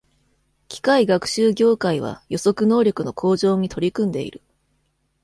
[0.67, 4.41] 機械学習業界は、予測能力の向上に取り組んでいる。